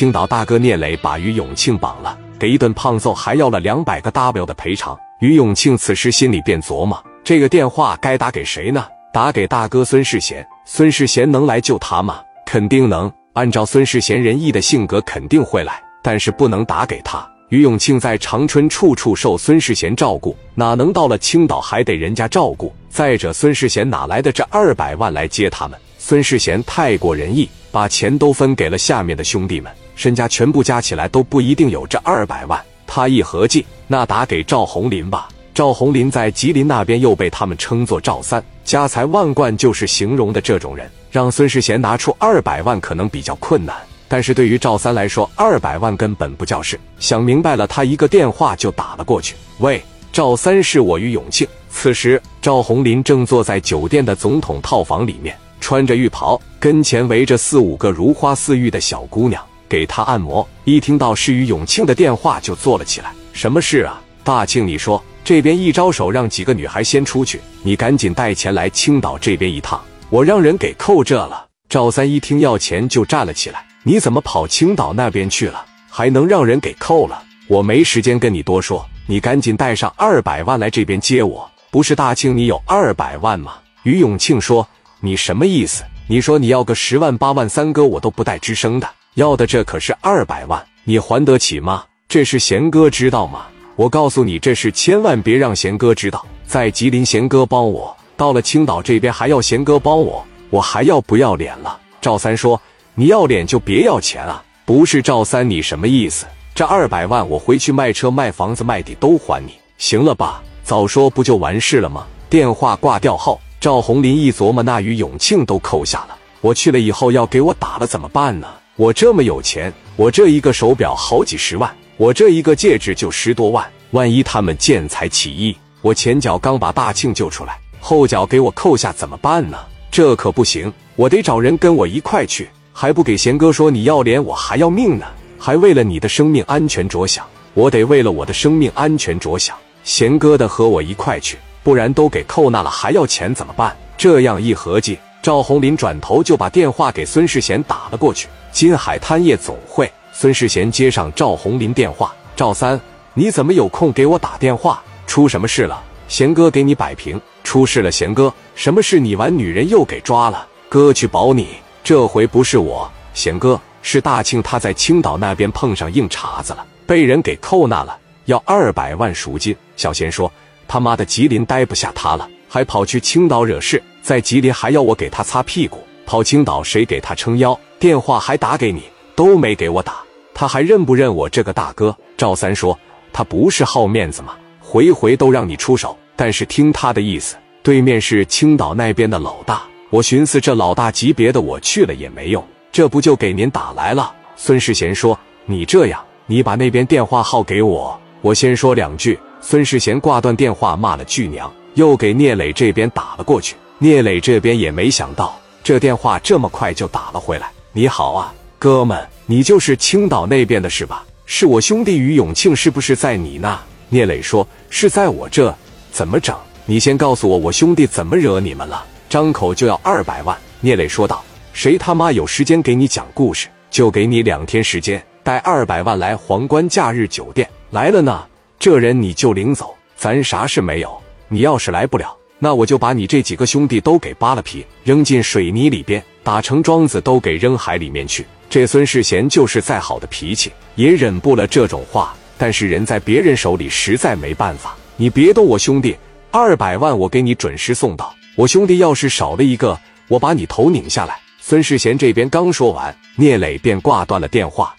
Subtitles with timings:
[0.00, 4.98] 青岛大哥聂磊把于永庆绑了，给一顿胖揍，还要了两百个 W 的赔偿。
[5.20, 8.86] 于永庆此时心里便琢磨：这个电话该打给谁呢？
[9.12, 10.42] 打给大哥孙世贤。
[10.64, 12.22] 孙世贤能来救他吗？
[12.46, 13.12] 肯定能。
[13.34, 15.78] 按照孙世贤仁义的性格，肯定会来。
[16.02, 17.22] 但是不能打给他。
[17.50, 22.74] 于永庆在长春处处受孙世贤照顾，哪能到了青岛还得人家照顾？
[22.88, 25.78] 再者，孙世贤哪来的这二百万来接他们？
[25.98, 32.60] 孙世贤太过仁义，把钱都分给了下面的兄弟们，身家全部加起来都不一定有这二百万。
[32.86, 35.28] 他一合计，那打给赵红林吧。
[35.54, 40.90] 赵红林在吉林那边又被他们称作赵三，家财万贯就是形容的这种人。
[41.10, 43.76] 让孙世贤拿出二百万可能比较困难。
[44.08, 46.78] 但是对于赵三来说，二百万根本不叫事。
[46.98, 49.36] 想明白了，他一个电话就打了过去。
[49.58, 49.80] 喂，
[50.12, 51.46] 赵三，是我于永庆。
[51.68, 60.46] 此时，赵红林正坐在酒店的总统套房里面，穿着浴袍，跟前围着四五个如花似玉的小姑娘给他按摩。
[60.64, 63.12] 一听到是于永庆的电话，就坐了起来。
[63.32, 64.66] 什么事啊，大庆？
[64.66, 71.46] 你说这边一招手，让几个女孩先出去，你赶紧带钱来青岛这边一趟，我让人给扣这了。
[71.68, 73.64] 赵三一听要钱，就站了起来。
[73.84, 75.64] 你怎么跑青岛那边去了？
[75.88, 77.22] 还能让人给扣了？
[77.46, 81.48] 我没时间跟你多说，你赶紧带上二百万来这边接我。
[81.70, 83.54] 不是大庆，你有二百万吗？
[83.84, 84.66] 于永庆说
[85.00, 85.82] ：“你什么意思？
[86.06, 88.88] 你说你要个十万八万，三哥我都不带吱声的。
[89.14, 91.84] 要的这可是二百万，你还得起吗？
[92.08, 93.46] 这是贤哥知道吗？
[93.76, 96.24] 我告诉你，这事千万别让贤哥知道。
[96.46, 102.60] 在吉林，贤哥帮我；到了青岛这边，还要贤哥帮我，我还要不要脸了？”赵三说。
[102.96, 104.42] 你要脸就别要钱啊！
[104.66, 106.26] 不是赵三，你什么意思？
[106.54, 110.42] 这二百万我回去卖车、卖房子、卖地都还你，行了吧？
[110.64, 112.04] 早说不就完事了吗？
[112.28, 118.48] 电话挂掉后，赵红林一琢磨，那于永庆都扣下了，我去了以后要给我打了怎么办呢？
[118.76, 129.58] 我这么有钱，我这一个手表好几十万，我这一个戒指就十多万，万一他们见财起意，我前脚刚把大庆救出来，后脚给我扣下怎么办呢？
[129.90, 132.48] 这可不行，我得找人跟我一块去。
[132.72, 135.04] 还不给贤哥说你要脸，我还要命呢！
[135.38, 139.54] 还为了你的生命安全着想，我得为了我的生命安全着想。
[139.84, 143.76] 贤哥的和我一块去，不然都给扣那了，还要钱怎么办？
[143.96, 148.28] 这样一合计，赵红林转头就把电话给孙世贤打了过去。
[148.50, 152.80] 金海滩夜总会，孙世贤接上赵红林电话：“赵三，
[153.14, 154.82] 你怎么有空给我打电话？
[155.06, 155.82] 出什么事了？
[156.08, 157.20] 贤哥给你摆平。
[157.44, 158.98] 出事了，贤哥，什么事？
[158.98, 160.46] 你玩女人又给抓了？
[160.68, 161.48] 哥去保你。”
[161.82, 169.56] 这回不是我，贤哥，是大庆，他在青岛那边碰上硬茬子了，被人给扣那了，要二百万赎金。
[169.76, 170.30] 小贤说
[170.72, 177.58] ：“他妈的，吉林待不下他了，还跑去青岛惹事，在吉林还要我给他擦屁股，跑青岛谁给他撑腰？
[177.80, 178.84] 电话还打给你，
[179.16, 179.94] 都没给我打，
[180.32, 182.78] 他还认不认我这个大哥？”赵三说
[183.12, 184.36] ：“他不是好面子吗？
[184.60, 194.14] 回回都让你出手，但是听他的意思，对面是青岛那边的老大。”我寻思，这老大级别的我去了也没用，这不就给您打来了？
[194.36, 203.56] 孙世贤说：“你这样，你把那边电话号给我，我先说两句。”孙世贤挂断电话，骂了句娘，又给聂磊这边打了过去。
[203.78, 207.50] 聂磊这边也没想到，这电话这么快就打了回来。
[207.72, 211.04] 你好啊，哥们，你就是青岛那边的是吧？
[211.24, 213.58] 是我兄弟于永庆，是不是在你那？
[213.88, 215.52] 聂磊说：“是在我这，
[215.90, 216.36] 怎么整？
[216.66, 223.48] 你先告诉我，我兄弟怎么惹你们了？”张口就要二百万，聂磊说道：“谁他妈有时间给你讲故事？
[223.70, 227.48] 就给你两天时间，带二百万来皇冠假日酒店。
[227.70, 228.24] 来了呢，
[228.60, 231.00] 这人你就领走，咱啥事没有。
[231.28, 242.14] 你要是来不了，那我就把你这几个兄弟都给扒了皮，扔进水泥里边，打成桩子都给扔海里面去。”这孙世贤就是再好的脾气，也忍不了这种话。
[242.36, 244.76] 但是人在别人手里，实在没办法。
[244.98, 245.96] 你别动我兄弟，
[246.30, 248.14] 二百万我给你准时送到。
[248.36, 251.18] 我兄弟要是少了一个，我把你头拧下来。
[251.40, 254.76] 孙世贤这边刚说完，聂磊便挂断了电话。